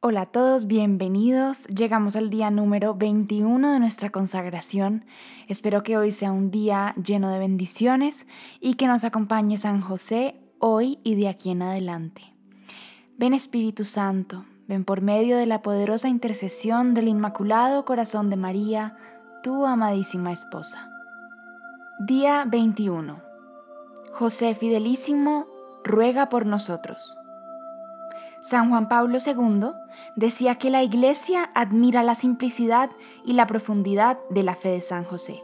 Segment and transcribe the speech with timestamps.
[0.00, 1.64] Hola a todos, bienvenidos.
[1.66, 5.04] Llegamos al día número 21 de nuestra consagración.
[5.48, 8.28] Espero que hoy sea un día lleno de bendiciones
[8.60, 12.22] y que nos acompañe San José hoy y de aquí en adelante.
[13.16, 18.96] Ven Espíritu Santo, ven por medio de la poderosa intercesión del Inmaculado Corazón de María,
[19.42, 20.88] tu amadísima esposa.
[22.06, 23.20] Día 21.
[24.12, 25.48] José Fidelísimo,
[25.82, 27.16] ruega por nosotros.
[28.42, 29.72] San Juan Pablo II
[30.16, 32.90] decía que la Iglesia admira la simplicidad
[33.24, 35.42] y la profundidad de la fe de San José.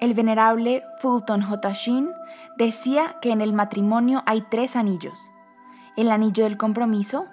[0.00, 1.72] El venerable Fulton J.
[1.72, 2.10] Sheen
[2.56, 5.32] decía que en el matrimonio hay tres anillos,
[5.96, 7.26] el anillo del compromiso,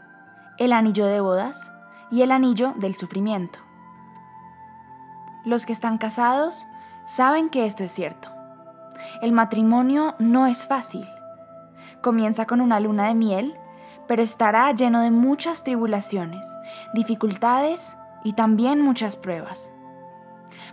[0.58, 1.74] el anillo de bodas
[2.12, 3.60] y el anillo del sufrimiento.
[5.46, 6.66] Los que están casados
[7.06, 8.30] saben que esto es cierto.
[9.22, 11.06] El matrimonio no es fácil.
[12.02, 13.58] Comienza con una luna de miel
[14.08, 16.46] pero estará lleno de muchas tribulaciones,
[16.94, 19.74] dificultades y también muchas pruebas.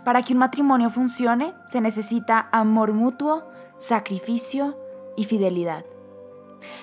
[0.03, 3.43] Para que un matrimonio funcione se necesita amor mutuo,
[3.77, 4.77] sacrificio
[5.15, 5.85] y fidelidad.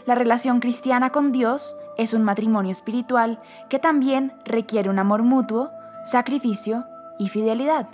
[0.06, 5.70] La relación cristiana con Dios es un matrimonio espiritual que también requiere un amor mutuo,
[6.04, 6.84] sacrificio
[7.18, 7.88] y fidelidad.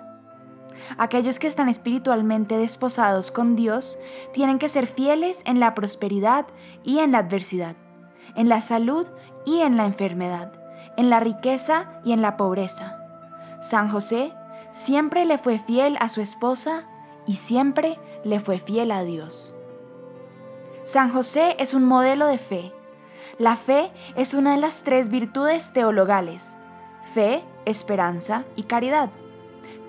[0.98, 3.98] Aquellos que están espiritualmente desposados con Dios
[4.33, 6.47] tienen que ser fieles en la prosperidad
[6.83, 7.77] y en la adversidad
[8.35, 9.07] en la salud
[9.45, 10.53] y en la enfermedad,
[10.97, 12.99] en la riqueza y en la pobreza.
[13.61, 14.33] San José
[14.71, 16.85] siempre le fue fiel a su esposa
[17.27, 19.55] y siempre le fue fiel a Dios.
[20.85, 22.73] San José es un modelo de fe.
[23.39, 26.59] La fe es una de las tres virtudes teologales,
[27.15, 29.11] fe, esperanza y caridad.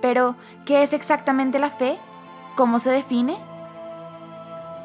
[0.02, 0.36] Pero,
[0.66, 1.98] ¿qué es exactamente la fe?
[2.56, 3.38] ¿Cómo se define?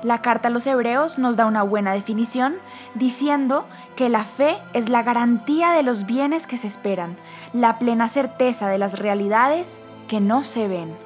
[0.03, 2.57] La carta a los hebreos nos da una buena definición
[2.95, 7.19] diciendo que la fe es la garantía de los bienes que se esperan,
[7.53, 10.97] la plena certeza de las realidades que no se ven.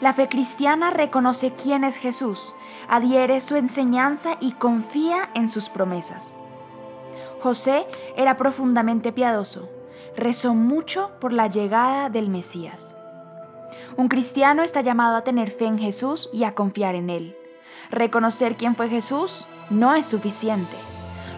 [0.00, 2.56] La fe cristiana reconoce quién es Jesús,
[2.88, 6.36] adhiere su enseñanza y confía en sus promesas.
[7.40, 9.68] José era profundamente piadoso,
[10.16, 12.96] rezó mucho por la llegada del Mesías.
[13.96, 17.36] Un cristiano está llamado a tener fe en Jesús y a confiar en Él.
[17.90, 20.76] Reconocer quién fue Jesús no es suficiente.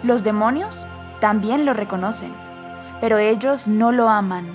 [0.02, 0.86] Los demonios
[1.20, 2.32] también lo reconocen,
[3.00, 4.46] pero ellos no lo aman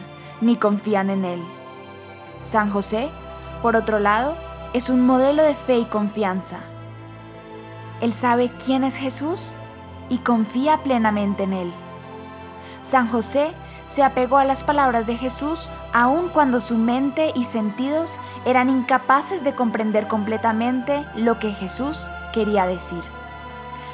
[0.42, 1.42] ni confían en Él.
[2.42, 3.10] San José,
[3.62, 4.36] por otro lado,
[4.74, 6.60] es un modelo de fe y confianza.
[8.02, 9.54] Él sabe quién es Jesús
[10.10, 11.74] y confía plenamente en Él.
[12.82, 13.54] San José
[13.94, 19.44] se apegó a las palabras de Jesús aun cuando su mente y sentidos eran incapaces
[19.44, 23.04] de comprender completamente lo que Jesús quería decir.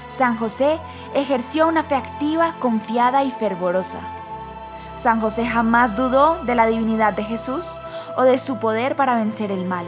[0.08, 0.80] San José
[1.14, 4.00] ejerció una fe activa, confiada y fervorosa.
[4.96, 7.70] San José jamás dudó de la divinidad de Jesús
[8.16, 9.86] o de su poder para vencer el mal.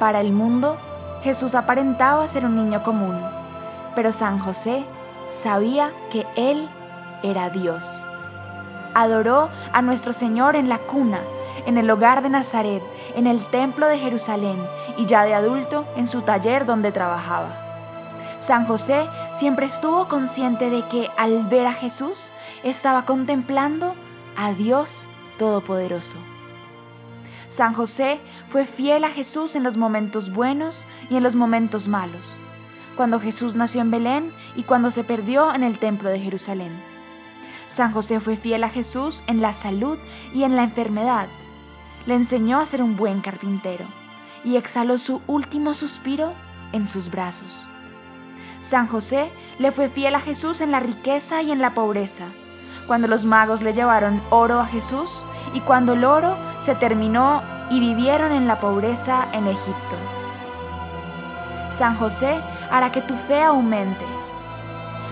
[0.00, 0.78] Para el mundo,
[1.22, 3.20] Jesús aparentaba ser un niño común,
[3.94, 4.84] pero San José
[5.28, 6.68] sabía que Él
[7.22, 8.04] era Dios
[8.94, 11.20] adoró a nuestro Señor en la cuna,
[11.66, 12.82] en el hogar de Nazaret,
[13.14, 14.64] en el templo de Jerusalén
[14.96, 17.62] y ya de adulto en su taller donde trabajaba.
[18.38, 22.32] San José siempre estuvo consciente de que al ver a Jesús
[22.64, 23.94] estaba contemplando
[24.36, 26.18] a Dios Todopoderoso.
[27.48, 32.36] San José fue fiel a Jesús en los momentos buenos y en los momentos malos,
[32.96, 36.91] cuando Jesús nació en Belén y cuando se perdió en el templo de Jerusalén.
[37.72, 39.96] San José fue fiel a Jesús en la salud
[40.34, 41.26] y en la enfermedad.
[42.04, 43.86] Le enseñó a ser un buen carpintero
[44.44, 46.34] y exhaló su último suspiro
[46.72, 47.66] en sus brazos.
[48.60, 52.26] San José le fue fiel a Jesús en la riqueza y en la pobreza,
[52.86, 57.80] cuando los magos le llevaron oro a Jesús y cuando el oro se terminó y
[57.80, 59.96] vivieron en la pobreza en Egipto.
[61.70, 62.38] San José
[62.70, 64.04] hará que tu fe aumente.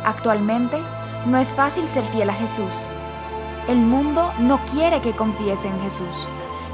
[0.05, 0.79] Actualmente,
[1.27, 2.75] no es fácil ser fiel a Jesús.
[3.69, 6.27] El mundo no quiere que confíes en Jesús,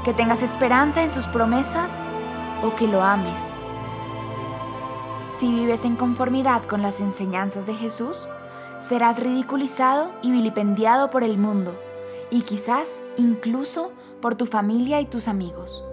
[0.05, 2.03] que tengas esperanza en sus promesas
[2.63, 3.53] o que lo ames.
[5.29, 8.27] Si vives en conformidad con las enseñanzas de Jesús,
[8.77, 11.77] serás ridiculizado y vilipendiado por el mundo
[12.31, 15.83] y quizás incluso por tu familia y tus amigos.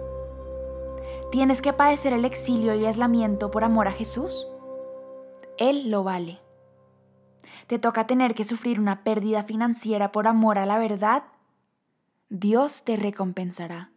[1.31, 4.47] ¿Tienes que padecer el exilio y aislamiento por amor a Jesús?
[5.57, 6.44] Él lo vale
[7.67, 11.23] te toca tener que sufrir una pérdida financiera por amor a la verdad,
[12.29, 13.91] Dios te recompensará.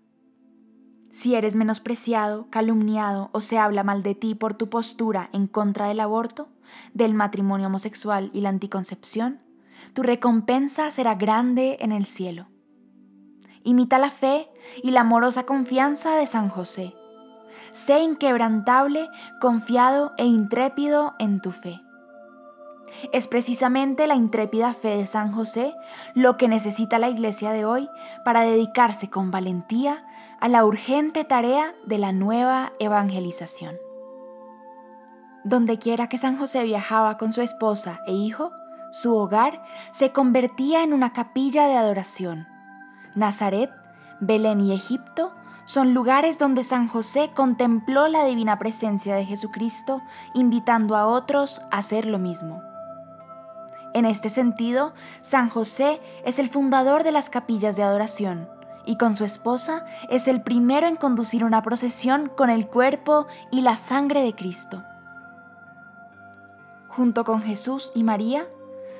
[1.11, 5.89] Si eres menospreciado, calumniado o se habla mal de ti por tu postura en contra
[5.89, 6.49] del aborto,
[6.93, 9.43] del matrimonio homosexual y la anticoncepción,
[9.95, 12.47] tu recompensa será grande en el cielo.
[13.65, 14.49] Imita la fe
[14.83, 16.95] y la amorosa confianza de San José.
[17.73, 19.09] Sé inquebrantable,
[19.41, 21.81] confiado e intrépido en tu fe.
[23.13, 25.75] Es precisamente la intrépida fe de San José
[26.15, 27.89] lo que necesita la iglesia de hoy
[28.25, 30.03] para dedicarse con valentía
[30.41, 33.77] a la urgente tarea de la nueva evangelización.
[35.45, 38.53] Donde quiera que San José viajaba con su esposa e hijo,
[38.91, 39.63] su hogar
[39.93, 42.47] se convertía en una capilla de adoración.
[43.15, 43.71] Nazaret,
[44.21, 45.33] Belén y Egipto
[45.69, 50.03] son lugares donde San José contempló la divina presencia de Jesucristo,
[50.33, 52.63] invitando a otros a hacer lo mismo.
[53.99, 54.93] En este sentido,
[55.23, 58.49] San José es el fundador de las capillas de adoración
[58.87, 63.63] y con su esposa es el primero en conducir una procesión con el cuerpo y
[63.63, 64.85] la sangre de Cristo.
[66.87, 68.47] Junto con Jesús y María,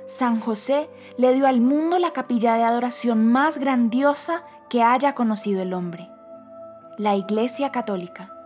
[0.09, 5.63] San José le dio al mundo la capilla de adoración más grandiosa que haya conocido
[5.63, 6.11] el hombre,
[6.97, 8.38] la Iglesia Católica.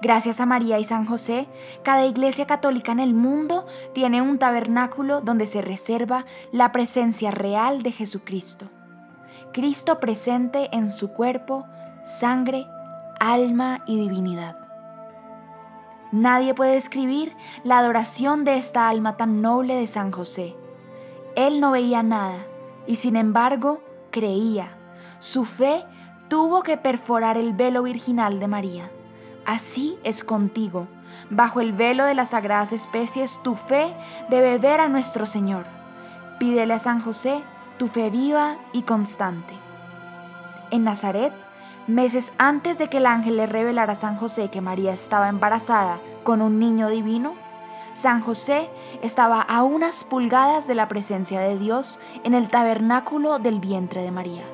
[0.00, 1.46] Gracias a María y San José,
[1.82, 7.82] cada iglesia católica en el mundo tiene un tabernáculo donde se reserva la presencia real
[7.82, 8.66] de Jesucristo.
[9.52, 11.66] Cristo presente en su cuerpo,
[12.04, 12.66] sangre,
[13.20, 14.56] alma y divinidad.
[16.10, 17.34] Nadie puede describir
[17.64, 20.54] la adoración de esta alma tan noble de San José.
[21.36, 22.44] Él no veía nada
[22.86, 23.80] y sin embargo
[24.10, 24.76] creía.
[25.20, 25.84] Su fe
[26.28, 28.90] tuvo que perforar el velo virginal de María.
[29.46, 30.86] Así es contigo.
[31.30, 33.94] Bajo el velo de las sagradas especies, tu fe
[34.30, 35.64] debe ver a nuestro Señor.
[36.38, 37.42] Pídele a San José
[37.78, 39.54] tu fe viva y constante.
[40.70, 41.32] En Nazaret,
[41.86, 45.98] meses antes de que el ángel le revelara a San José que María estaba embarazada
[46.22, 47.34] con un niño divino,
[47.92, 48.70] San José
[49.02, 54.12] estaba a unas pulgadas de la presencia de Dios en el tabernáculo del vientre de
[54.12, 54.44] María.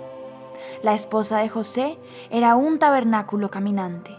[0.83, 1.99] La esposa de José
[2.31, 4.17] era un tabernáculo caminante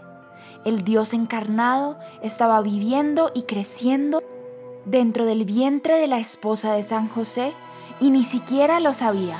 [0.64, 4.22] el Dios encarnado estaba viviendo y creciendo
[4.84, 7.54] dentro del vientre de la esposa de San José
[8.00, 9.36] y ni siquiera lo sabía.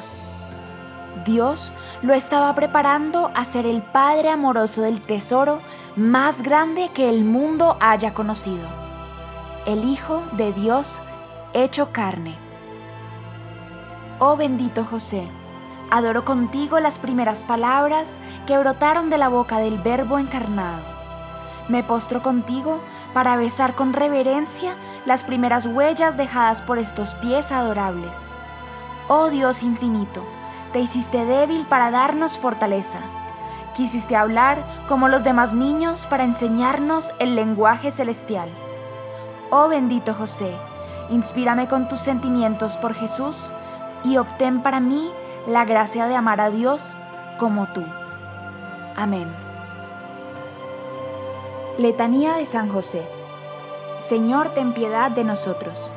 [1.26, 1.72] Dios
[2.02, 5.60] lo estaba preparando a ser el Padre amoroso del tesoro
[5.96, 8.66] más grande que el mundo haya conocido,
[9.66, 11.00] el Hijo de Dios
[11.52, 12.36] hecho carne.
[14.18, 15.26] Oh bendito José,
[15.90, 20.99] adoro contigo las primeras palabras que brotaron de la boca del Verbo encarnado
[21.68, 22.80] me postro contigo
[23.12, 24.74] para besar con reverencia
[25.06, 28.30] las primeras huellas dejadas por estos pies adorables.
[29.08, 30.22] Oh Dios infinito,
[30.72, 32.98] te hiciste débil para darnos fortaleza.
[33.74, 38.48] Quisiste hablar como los demás niños para enseñarnos el lenguaje celestial.
[39.50, 40.54] Oh bendito José,
[41.08, 43.36] inspírame con tus sentimientos por Jesús
[44.04, 45.10] y obtén para mí
[45.46, 46.96] la gracia de amar a Dios
[47.38, 47.82] como tú.
[48.96, 49.49] Amén.
[51.80, 53.00] Letanía de San José.
[53.96, 55.90] Señor, ten piedad de nosotros.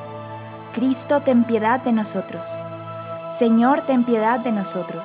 [0.74, 2.50] Cristo, ten piedad de nosotros.
[3.30, 5.04] Señor, ten piedad de nosotros.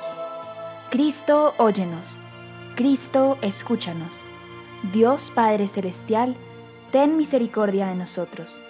[0.89, 2.17] Cristo, óyenos.
[2.77, 4.23] Cristo, escúchanos.
[4.93, 6.37] Dios Padre Celestial,
[6.93, 8.63] ten misericordia de nosotros.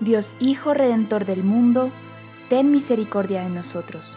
[0.00, 1.90] Dios Hijo Redentor del mundo,
[2.50, 4.14] ten misericordia de nosotros.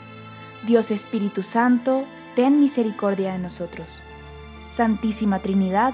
[0.67, 2.03] Dios Espíritu Santo,
[2.35, 4.01] ten misericordia de nosotros.
[4.67, 5.93] Santísima Trinidad,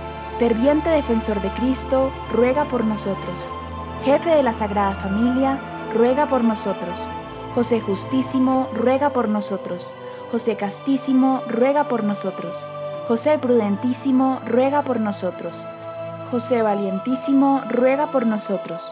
[0.41, 3.35] ferviente defensor de Cristo, ruega por nosotros.
[4.03, 5.59] Jefe de la Sagrada Familia,
[5.93, 6.97] ruega por nosotros.
[7.53, 9.93] José Justísimo, ruega por nosotros.
[10.31, 12.65] José Castísimo, ruega por nosotros.
[13.07, 15.63] José Prudentísimo, ruega por nosotros.
[16.31, 18.91] José Valientísimo, ruega por nosotros.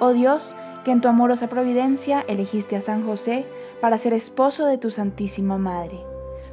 [0.00, 3.46] Oh Dios, que en tu amorosa providencia elegiste a San José
[3.80, 5.98] para ser esposo de tu Santísima Madre.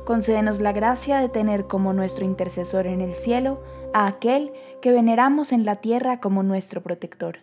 [0.03, 3.61] Concédenos la gracia de tener como nuestro intercesor en el cielo
[3.93, 7.39] a aquel que veneramos en la tierra como nuestro protector.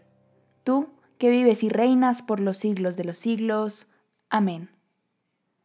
[0.65, 3.93] Tú, que vives y reinas por los siglos de los siglos.
[4.29, 4.71] Amén.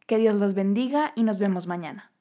[0.06, 2.12] Que Dios los bendiga y nos vemos mañana.